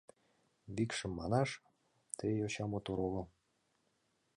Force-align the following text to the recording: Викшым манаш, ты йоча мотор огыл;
Викшым 0.75 1.11
манаш, 1.19 1.49
ты 2.17 2.25
йоча 2.39 2.65
мотор 2.71 2.97
огыл; 3.07 3.25